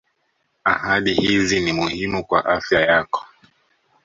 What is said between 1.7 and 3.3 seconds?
muhimu kwa afya yako